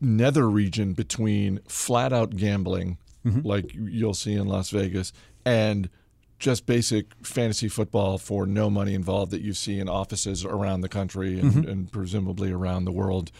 nether 0.00 0.50
region 0.50 0.94
between 0.94 1.60
flat 1.68 2.12
out 2.12 2.34
gambling, 2.34 2.98
mm-hmm. 3.24 3.46
like 3.46 3.72
you'll 3.72 4.14
see 4.14 4.32
in 4.32 4.48
Las 4.48 4.70
Vegas, 4.70 5.12
and 5.44 5.90
just 6.44 6.66
basic 6.66 7.06
fantasy 7.22 7.68
football 7.68 8.18
for 8.18 8.44
no 8.44 8.68
money 8.68 8.92
involved 8.92 9.32
that 9.32 9.40
you 9.40 9.54
see 9.54 9.78
in 9.78 9.88
offices 9.88 10.44
around 10.44 10.82
the 10.82 10.90
country 10.90 11.40
and, 11.40 11.52
mm-hmm. 11.52 11.70
and 11.70 11.90
presumably 11.90 12.52
around 12.52 12.84
the 12.84 12.92
world 12.92 13.32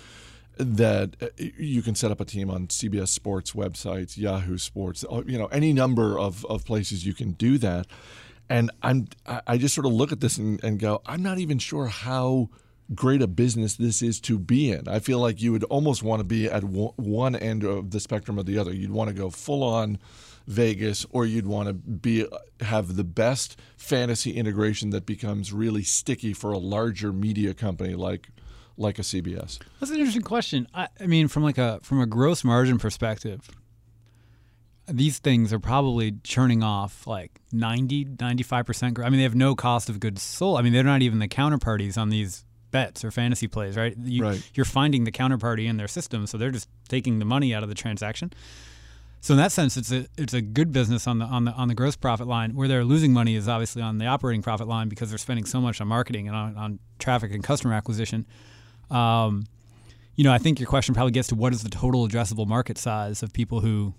that 0.56 1.14
uh, 1.20 1.26
you 1.36 1.82
can 1.82 1.94
set 1.94 2.10
up 2.10 2.18
a 2.18 2.24
team 2.24 2.48
on 2.48 2.66
CBS 2.68 3.08
Sports 3.08 3.52
websites, 3.52 4.16
Yahoo 4.16 4.56
Sports, 4.56 5.04
uh, 5.12 5.22
you 5.26 5.36
know, 5.36 5.48
any 5.48 5.74
number 5.74 6.18
of, 6.18 6.46
of 6.46 6.64
places 6.64 7.04
you 7.04 7.12
can 7.12 7.32
do 7.32 7.58
that. 7.58 7.86
And 8.48 8.70
I'm 8.82 9.08
I 9.46 9.58
just 9.58 9.74
sort 9.74 9.86
of 9.86 9.92
look 9.92 10.10
at 10.10 10.20
this 10.20 10.38
and, 10.38 10.62
and 10.64 10.78
go, 10.78 11.02
I'm 11.04 11.22
not 11.22 11.36
even 11.38 11.58
sure 11.58 11.88
how 11.88 12.48
great 12.94 13.20
a 13.20 13.26
business 13.26 13.76
this 13.76 14.00
is 14.00 14.18
to 14.20 14.38
be 14.38 14.70
in. 14.70 14.88
I 14.88 14.98
feel 14.98 15.18
like 15.18 15.42
you 15.42 15.52
would 15.52 15.64
almost 15.64 16.02
want 16.02 16.20
to 16.20 16.24
be 16.24 16.46
at 16.46 16.64
one 16.64 17.36
end 17.36 17.64
of 17.64 17.90
the 17.90 18.00
spectrum 18.00 18.38
or 18.38 18.44
the 18.44 18.56
other. 18.56 18.72
You'd 18.72 18.92
want 18.92 19.08
to 19.08 19.14
go 19.14 19.28
full 19.28 19.62
on 19.62 19.98
Vegas, 20.46 21.06
or 21.10 21.24
you'd 21.24 21.46
want 21.46 21.68
to 21.68 21.72
be 21.72 22.26
uh, 22.26 22.38
have 22.60 22.96
the 22.96 23.04
best 23.04 23.58
fantasy 23.76 24.32
integration 24.32 24.90
that 24.90 25.06
becomes 25.06 25.52
really 25.52 25.82
sticky 25.82 26.32
for 26.32 26.52
a 26.52 26.58
larger 26.58 27.12
media 27.12 27.54
company 27.54 27.94
like 27.94 28.28
like 28.76 28.98
a 28.98 29.02
CBS? 29.02 29.58
That's 29.80 29.90
an 29.90 29.98
interesting 29.98 30.22
question. 30.22 30.68
I, 30.74 30.88
I 31.00 31.06
mean, 31.06 31.28
from 31.28 31.42
like 31.42 31.58
a 31.58 31.80
from 31.82 32.00
a 32.00 32.06
gross 32.06 32.44
margin 32.44 32.78
perspective, 32.78 33.48
these 34.86 35.18
things 35.18 35.52
are 35.52 35.58
probably 35.58 36.16
churning 36.24 36.62
off 36.62 37.06
like 37.06 37.40
90, 37.52 38.04
95%. 38.16 38.98
I 39.04 39.08
mean, 39.08 39.18
they 39.18 39.22
have 39.22 39.34
no 39.34 39.54
cost 39.54 39.88
of 39.88 40.00
goods 40.00 40.22
sold. 40.22 40.58
I 40.58 40.62
mean, 40.62 40.72
they're 40.72 40.82
not 40.82 41.02
even 41.02 41.18
the 41.18 41.28
counterparties 41.28 41.96
on 41.96 42.10
these 42.10 42.44
bets 42.70 43.04
or 43.04 43.10
fantasy 43.10 43.46
plays, 43.46 43.76
right? 43.76 43.96
You, 43.96 44.22
Right. 44.24 44.50
You're 44.54 44.66
finding 44.66 45.04
the 45.04 45.12
counterparty 45.12 45.66
in 45.66 45.76
their 45.76 45.88
system, 45.88 46.26
so 46.26 46.36
they're 46.36 46.50
just 46.50 46.68
taking 46.88 47.18
the 47.18 47.24
money 47.24 47.54
out 47.54 47.62
of 47.62 47.68
the 47.68 47.74
transaction. 47.74 48.32
So 49.24 49.32
in 49.32 49.38
that 49.38 49.52
sense, 49.52 49.78
it's 49.78 49.90
a 49.90 50.06
it's 50.18 50.34
a 50.34 50.42
good 50.42 50.70
business 50.70 51.06
on 51.06 51.18
the 51.18 51.24
on 51.24 51.46
the 51.46 51.52
on 51.52 51.68
the 51.68 51.74
gross 51.74 51.96
profit 51.96 52.26
line. 52.26 52.54
Where 52.54 52.68
they're 52.68 52.84
losing 52.84 53.10
money 53.10 53.36
is 53.36 53.48
obviously 53.48 53.80
on 53.80 53.96
the 53.96 54.04
operating 54.04 54.42
profit 54.42 54.68
line 54.68 54.90
because 54.90 55.08
they're 55.08 55.16
spending 55.16 55.46
so 55.46 55.62
much 55.62 55.80
on 55.80 55.88
marketing 55.88 56.28
and 56.28 56.36
on, 56.36 56.58
on 56.58 56.78
traffic 56.98 57.32
and 57.32 57.42
customer 57.42 57.72
acquisition. 57.72 58.26
Um, 58.90 59.46
you 60.14 60.24
know, 60.24 60.32
I 60.32 60.36
think 60.36 60.60
your 60.60 60.66
question 60.66 60.94
probably 60.94 61.12
gets 61.12 61.28
to 61.28 61.36
what 61.36 61.54
is 61.54 61.62
the 61.62 61.70
total 61.70 62.06
addressable 62.06 62.46
market 62.46 62.76
size 62.76 63.22
of 63.22 63.32
people 63.32 63.60
who 63.60 63.94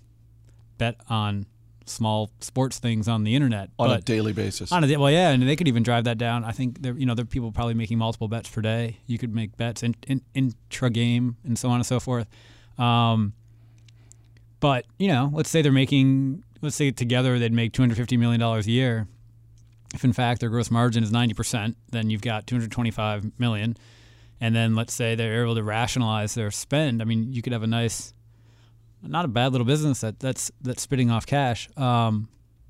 bet 0.78 0.94
on 1.08 1.46
small 1.86 2.30
sports 2.38 2.78
things 2.78 3.08
on 3.08 3.24
the 3.24 3.34
internet 3.34 3.70
On 3.80 3.90
a 3.90 4.00
daily 4.00 4.32
basis. 4.32 4.70
on 4.70 4.84
a, 4.84 4.96
well, 4.96 5.10
yeah, 5.10 5.30
and 5.30 5.42
they 5.42 5.56
could 5.56 5.66
even 5.66 5.82
drive 5.82 6.04
that 6.04 6.18
down. 6.18 6.44
I 6.44 6.52
think 6.52 6.82
there, 6.82 6.94
you 6.94 7.04
know, 7.04 7.16
there 7.16 7.24
are 7.24 7.26
people 7.26 7.50
probably 7.50 7.74
making 7.74 7.98
multiple 7.98 8.28
bets 8.28 8.48
per 8.48 8.60
day. 8.60 8.98
You 9.06 9.18
could 9.18 9.34
make 9.34 9.56
bets 9.56 9.82
in, 9.82 9.96
in 10.06 10.22
intra 10.34 10.88
game 10.88 11.36
and 11.42 11.58
so 11.58 11.68
on 11.68 11.76
and 11.80 11.86
so 11.86 11.98
forth. 11.98 12.28
Um, 12.78 13.32
but 14.60 14.84
you 14.98 15.08
know, 15.08 15.30
let's 15.32 15.50
say 15.50 15.62
they're 15.62 15.72
making, 15.72 16.44
let's 16.62 16.76
say 16.76 16.90
together 16.90 17.38
they'd 17.38 17.52
make 17.52 17.72
two 17.72 17.82
hundred 17.82 17.96
fifty 17.96 18.16
million 18.16 18.40
dollars 18.40 18.66
a 18.66 18.70
year. 18.70 19.06
If 19.94 20.04
in 20.04 20.12
fact 20.12 20.40
their 20.40 20.50
gross 20.50 20.70
margin 20.70 21.02
is 21.02 21.12
ninety 21.12 21.34
percent, 21.34 21.76
then 21.90 22.10
you've 22.10 22.22
got 22.22 22.46
two 22.46 22.54
hundred 22.54 22.72
twenty-five 22.72 23.38
million. 23.38 23.76
And 24.40 24.54
then 24.54 24.74
let's 24.74 24.92
say 24.92 25.14
they're 25.14 25.42
able 25.42 25.54
to 25.54 25.62
rationalize 25.62 26.34
their 26.34 26.50
spend. 26.50 27.00
I 27.00 27.06
mean, 27.06 27.32
you 27.32 27.40
could 27.40 27.54
have 27.54 27.62
a 27.62 27.66
nice, 27.66 28.12
not 29.02 29.24
a 29.24 29.28
bad 29.28 29.52
little 29.52 29.64
business 29.64 30.02
that 30.02 30.20
that's 30.20 30.50
that's 30.60 30.82
spitting 30.82 31.10
off 31.10 31.24
cash. 31.24 31.70
Um, 31.76 32.28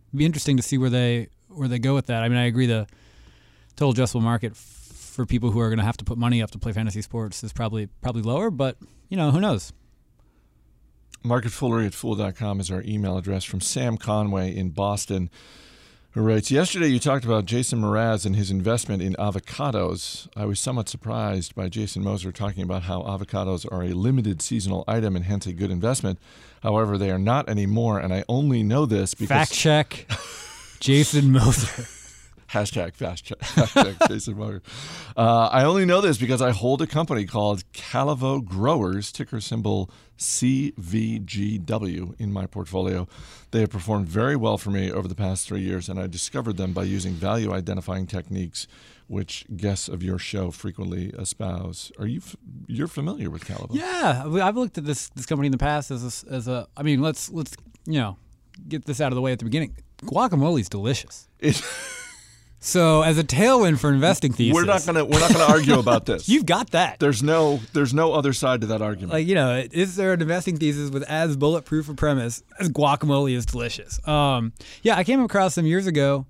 it'd 0.09 0.19
be 0.19 0.25
interesting 0.25 0.57
to 0.59 0.62
see 0.62 0.78
where 0.78 0.90
they 0.90 1.28
where 1.49 1.66
they 1.66 1.81
go 1.81 1.95
with 1.95 2.07
that. 2.07 2.23
I 2.23 2.28
mean, 2.28 2.38
I 2.38 2.45
agree 2.45 2.66
the 2.66 2.87
total 3.75 3.95
addressable 3.95 4.23
market 4.23 4.52
f- 4.52 4.59
for 4.59 5.26
people 5.26 5.50
who 5.50 5.59
are 5.59 5.69
going 5.69 5.78
to 5.78 5.85
have 5.85 5.97
to 5.97 6.05
put 6.05 6.19
money 6.19 6.40
up 6.40 6.52
to 6.52 6.59
play 6.59 6.73
fantasy 6.73 7.02
sports 7.02 7.43
is 7.43 7.52
probably 7.52 7.88
probably 8.00 8.23
lower, 8.23 8.50
but 8.50 8.76
you 9.09 9.16
know, 9.16 9.33
who 9.33 9.40
knows? 9.40 9.73
Marketfoolery 11.25 11.87
at 11.87 11.94
fool.com 11.94 12.61
is 12.61 12.70
our 12.70 12.82
email 12.82 13.18
address 13.18 13.44
from 13.44 13.61
Sam 13.61 13.96
Conway 13.96 14.54
in 14.56 14.70
Boston, 14.70 15.28
who 16.12 16.23
writes 16.23 16.50
Yesterday 16.50 16.88
you 16.88 16.99
talked 16.99 17.25
about 17.25 17.46
Jason 17.46 17.80
Mraz 17.80 18.25
and 18.25 18.37
his 18.37 18.50
investment 18.50 19.02
in 19.02 19.14
avocados. 19.14 20.28
I 20.37 20.44
was 20.44 20.61
somewhat 20.61 20.88
surprised 20.88 21.54
by 21.54 21.68
Jason 21.68 22.02
Moser 22.02 22.32
talking 22.32 22.62
about 22.62 22.85
how 22.85 23.02
avocados 23.02 23.70
are 23.70 23.82
a 23.82 23.92
limited 23.92 24.40
seasonal 24.40 24.85
item 24.87 25.16
and 25.16 25.25
hence 25.25 25.46
a 25.46 25.52
good 25.52 25.70
investment. 25.70 26.18
However, 26.62 26.96
they 26.96 27.11
are 27.11 27.18
not 27.18 27.49
anymore, 27.49 27.99
and 27.99 28.14
I 28.14 28.25
only 28.28 28.62
know 28.62 28.87
this 28.87 29.14
because. 29.14 29.28
Fact 29.28 29.52
check, 29.52 30.06
Jason 30.80 31.32
Moser. 31.32 31.87
Hashtag 32.56 32.94
fast 32.94 33.22
check. 33.25 33.38
Hashtag 33.40 34.08
Jason. 34.08 34.62
Uh, 35.14 35.48
I 35.52 35.64
only 35.64 35.84
know 35.84 36.00
this 36.00 36.16
because 36.16 36.40
I 36.40 36.52
hold 36.52 36.80
a 36.80 36.86
company 36.86 37.26
called 37.26 37.70
Calavo 37.72 38.42
Growers, 38.42 39.12
ticker 39.12 39.42
symbol 39.42 39.90
CVGW, 40.18 42.18
in 42.18 42.32
my 42.32 42.46
portfolio. 42.46 43.06
They 43.50 43.60
have 43.60 43.68
performed 43.68 44.08
very 44.08 44.36
well 44.36 44.56
for 44.56 44.70
me 44.70 44.90
over 44.90 45.06
the 45.06 45.14
past 45.14 45.46
three 45.46 45.60
years, 45.60 45.90
and 45.90 46.00
I 46.00 46.06
discovered 46.06 46.56
them 46.56 46.72
by 46.72 46.84
using 46.84 47.12
value 47.12 47.52
identifying 47.52 48.06
techniques, 48.06 48.66
which 49.06 49.44
guests 49.54 49.86
of 49.86 50.02
your 50.02 50.18
show 50.18 50.50
frequently 50.50 51.10
espouse. 51.10 51.92
Are 51.98 52.06
you 52.06 52.20
f- 52.25 52.36
you're 52.66 52.88
familiar 52.88 53.28
with 53.28 53.44
Calavo? 53.44 53.75
Yeah, 53.75 54.22
I've 54.42 54.56
looked 54.56 54.78
at 54.78 54.86
this 54.86 55.10
this 55.10 55.26
company 55.26 55.48
in 55.48 55.52
the 55.52 55.58
past 55.58 55.90
as 55.90 56.25
a, 56.25 56.32
as 56.32 56.48
a. 56.48 56.68
I 56.75 56.82
mean, 56.82 57.02
let's 57.02 57.30
let's 57.30 57.54
you 57.84 58.00
know 58.00 58.16
get 58.66 58.86
this 58.86 59.02
out 59.02 59.12
of 59.12 59.16
the 59.16 59.20
way 59.22 59.32
at 59.32 59.40
the 59.40 59.44
beginning. 59.44 59.76
Guacamole 59.98 60.60
is 60.60 60.70
delicious. 60.70 61.28
It- 61.38 61.62
So 62.66 63.02
as 63.02 63.16
a 63.16 63.23
tailwind 63.23 63.78
for 63.78 63.92
investing 63.92 64.32
thesis, 64.32 64.52
we're 64.52 64.64
not 64.64 64.85
gonna 64.85 65.04
we're 65.04 65.20
not 65.20 65.32
gonna 65.32 65.44
argue 65.44 65.78
about 65.78 66.04
this. 66.06 66.28
You've 66.28 66.46
got 66.46 66.73
that. 66.73 66.99
there's 66.99 67.23
no 67.23 67.61
there's 67.75 67.94
no 67.94 68.12
other 68.12 68.32
side 68.32 68.61
to 68.62 68.66
that 68.66 68.82
argument. 68.82 69.12
like 69.12 69.26
you 69.28 69.37
know, 69.37 69.64
is 69.70 69.94
there 69.94 70.12
an 70.12 70.20
investing 70.20 70.56
thesis 70.56 70.90
with 70.90 71.04
as 71.04 71.37
bulletproof 71.37 71.88
a 71.88 71.94
premise 71.94 72.42
as 72.58 72.68
guacamole 72.68 73.32
is 73.37 73.46
delicious? 73.46 74.04
Um, 74.08 74.52
yeah, 74.82 74.96
I 74.96 75.04
came 75.04 75.20
across 75.20 75.54
them 75.54 75.64
years 75.64 75.87
ago. 75.87 76.26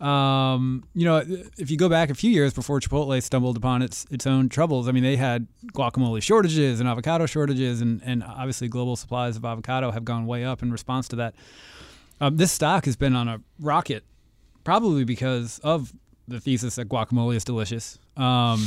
Um, 0.00 0.84
you 0.94 1.04
know, 1.04 1.22
if 1.58 1.70
you 1.70 1.76
go 1.76 1.90
back 1.90 2.08
a 2.08 2.14
few 2.14 2.30
years 2.30 2.54
before 2.54 2.80
Chipotle 2.80 3.22
stumbled 3.22 3.58
upon 3.58 3.82
its 3.82 4.06
its 4.10 4.26
own 4.26 4.48
troubles, 4.48 4.88
I 4.88 4.92
mean, 4.92 5.02
they 5.02 5.16
had 5.16 5.46
guacamole 5.74 6.22
shortages 6.22 6.80
and 6.80 6.88
avocado 6.88 7.26
shortages, 7.26 7.82
and 7.82 8.00
and 8.02 8.24
obviously 8.24 8.68
global 8.68 8.96
supplies 8.96 9.36
of 9.36 9.44
avocado 9.44 9.90
have 9.90 10.06
gone 10.06 10.24
way 10.24 10.46
up 10.46 10.62
in 10.62 10.72
response 10.72 11.08
to 11.08 11.16
that. 11.16 11.34
Um, 12.22 12.38
this 12.38 12.52
stock 12.52 12.86
has 12.86 12.96
been 12.96 13.14
on 13.14 13.28
a 13.28 13.40
rocket, 13.60 14.04
probably 14.64 15.04
because 15.04 15.60
of 15.60 15.92
the 16.26 16.40
thesis 16.40 16.76
that 16.76 16.88
guacamole 16.88 17.36
is 17.36 17.44
delicious. 17.44 17.98
Um, 18.16 18.66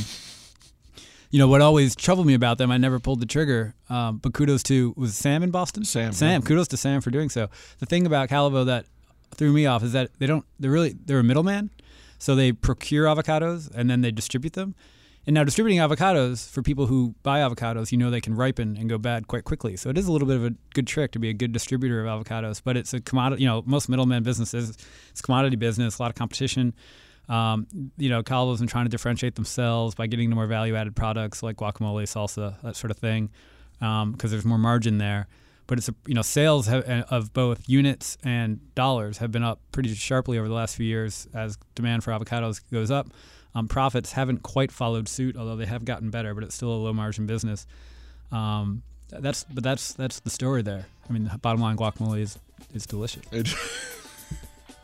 you 1.30 1.39
know 1.39 1.48
what 1.48 1.62
always 1.62 1.96
troubled 1.96 2.27
me 2.27 2.34
about 2.34 2.58
them? 2.58 2.72
I 2.72 2.77
never 2.77 3.00
pulled 3.00 3.20
the 3.20 3.25
trigger. 3.25 3.75
Um, 3.89 4.18
but 4.18 4.34
kudos 4.34 4.63
to 4.63 4.94
was 4.96 5.16
Sam 5.16 5.44
in 5.44 5.51
Boston. 5.51 5.84
Sam, 5.84 6.13
Sam. 6.13 6.42
yeah. 6.42 6.48
Kudos 6.48 6.68
to 6.70 6.77
Sam 6.77 7.01
for 7.01 7.12
doing 7.12 7.30
so. 7.30 7.50
The 7.80 7.86
thing 7.86 8.06
about 8.06 8.30
Calavo 8.30 8.66
that 8.66 8.86
threw 9.36 9.51
me 9.51 9.66
off 9.66 9.84
is 9.84 9.92
that 9.94 10.12
they 10.20 10.27
don't. 10.27 10.46
They're 10.60 10.72
really 10.72 10.96
they're 11.06 11.20
a 11.20 11.24
middleman. 11.24 11.72
So 12.20 12.34
they 12.36 12.51
procure 12.51 13.06
avocados 13.06 13.70
and 13.74 13.89
then 13.89 14.01
they 14.01 14.12
distribute 14.12 14.54
them. 14.54 14.74
And 15.27 15.34
now 15.34 15.43
distributing 15.43 15.79
avocados 15.79 16.50
for 16.50 16.62
people 16.62 16.88
who 16.88 17.13
buy 17.22 17.39
avocados, 17.39 17.91
you 17.91 17.98
know 17.98 18.10
they 18.10 18.22
can 18.22 18.34
ripen 18.34 18.77
and 18.77 18.88
go 18.88 18.98
bad 18.98 19.27
quite 19.27 19.43
quickly. 19.43 19.75
So 19.75 19.89
it 19.89 19.98
is 19.98 20.07
a 20.07 20.12
little 20.13 20.27
bit 20.27 20.38
of 20.38 20.46
a 20.46 20.51
good 20.74 20.88
trick 20.88 21.12
to 21.12 21.19
be 21.19 21.27
a 21.27 21.34
good 21.34 21.51
distributor 21.51 22.05
of 22.05 22.07
avocados. 22.07 22.62
But 22.63 22.77
it's 22.77 22.93
a 22.93 23.01
commodity. 23.01 23.41
You 23.43 23.50
know, 23.50 23.62
most 23.65 23.89
middleman 23.89 24.24
businesses, 24.24 24.77
it's 25.12 25.22
commodity 25.22 25.57
business, 25.57 26.00
a 26.00 26.01
lot 26.01 26.12
of 26.12 26.15
competition. 26.15 26.74
Um, 27.27 27.67
you 27.98 28.10
know, 28.10 28.24
Calavo's 28.24 28.60
been 28.60 28.69
trying 28.69 28.86
to 28.86 28.89
differentiate 28.89 29.36
themselves 29.36 29.96
by 29.96 30.07
getting 30.07 30.25
into 30.25 30.36
more 30.38 30.46
value-added 30.46 30.96
products 30.96 31.43
like 31.43 31.57
guacamole, 31.57 32.03
salsa, 32.03 32.55
that 32.62 32.77
sort 32.77 32.89
of 32.89 32.98
thing, 32.98 33.29
because 33.79 34.31
there's 34.31 34.46
more 34.46 34.57
margin 34.57 34.98
there. 34.98 35.27
But 35.67 35.77
it's 35.77 35.89
a, 35.89 35.96
you 36.05 36.13
know 36.13 36.22
sales 36.22 36.67
have, 36.67 36.86
of 37.10 37.34
both 37.34 37.67
units 37.67 38.17
and 38.24 38.74
dollars 38.75 39.17
have 39.17 39.34
been 39.34 39.43
up 39.43 39.60
pretty 39.74 39.93
sharply 39.93 40.39
over 40.39 40.48
the 40.48 40.53
last 40.53 40.77
few 40.77 40.86
years 40.86 41.27
as 41.34 41.57
demand 41.75 42.05
for 42.05 42.12
avocados 42.12 42.62
goes 42.72 42.89
up. 42.89 43.10
Um, 43.56 43.68
profits 43.68 44.12
haven't 44.13 44.44
quite 44.44 44.72
followed 44.72 45.08
suit, 45.08 45.36
although 45.36 45.56
they 45.56 45.66
have 45.66 45.84
gotten 45.86 46.10
better, 46.10 46.34
but 46.34 46.44
it's 46.44 46.54
still 46.56 46.72
a 46.72 46.77
low-margin 46.77 47.25
business. 47.25 47.66
Um, 48.32 48.84
that's 49.10 49.46
but 49.46 49.63
that's 49.63 49.94
that's 49.94 50.20
the 50.20 50.30
story 50.30 50.62
there. 50.62 50.86
I 51.10 51.13
mean, 51.13 51.30
the 51.32 51.38
bottom 51.38 51.62
line, 51.62 51.77
guacamole 51.77 52.20
is 52.20 52.38
is 52.74 52.86
delicious. 52.86 53.24
It- 53.32 53.48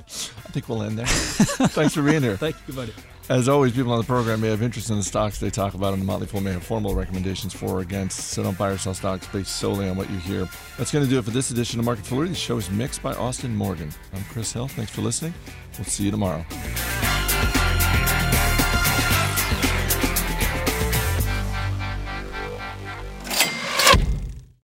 I 0.06 0.52
think 0.52 0.68
we'll 0.70 0.84
end 0.84 1.00
there. 1.00 1.06
Thanks 1.08 1.94
for 1.96 2.04
being 2.04 2.22
here. 2.22 2.36
Thank 2.38 2.56
you, 2.68 2.74
buddy. 2.74 2.94
As 3.30 3.48
always, 3.48 3.72
people 3.72 3.94
on 3.94 4.00
the 4.00 4.04
program 4.04 4.42
may 4.42 4.50
have 4.50 4.62
interest 4.62 4.90
in 4.90 4.98
the 4.98 5.04
stocks 5.04 5.40
they 5.40 5.50
talk 5.50 5.74
about, 5.76 5.94
and 5.94 6.02
the 6.02 6.06
Motley 6.06 6.28
Fool 6.28 6.42
may 6.42 6.52
have 6.52 6.64
formal 6.64 6.94
recommendations 6.94 7.54
for 7.54 7.68
or 7.68 7.80
against. 7.80 8.20
So 8.32 8.44
don't 8.44 8.58
buy 8.58 8.70
or 8.70 8.78
sell 8.78 8.94
stocks 8.94 9.26
based 9.28 9.56
solely 9.56 9.88
on 9.88 9.96
what 9.96 10.10
you 10.12 10.18
hear. 10.18 10.48
That's 10.78 10.92
going 10.92 11.06
to 11.06 11.10
do 11.10 11.20
it 11.20 11.24
for 11.26 11.32
this 11.32 11.50
edition 11.52 11.80
of 11.80 11.86
Market 11.86 12.06
Foolery. 12.06 12.28
The 12.28 12.36
show 12.36 12.58
is 12.58 12.70
mixed 12.70 13.02
by 13.02 13.14
Austin 13.14 13.56
Morgan. 13.56 13.92
I'm 14.14 14.24
Chris 14.26 14.52
Hill. 14.52 14.68
Thanks 14.68 14.92
for 14.92 15.02
listening. 15.02 15.34
We'll 15.78 15.86
see 15.86 16.04
you 16.04 16.12
tomorrow. 16.12 16.46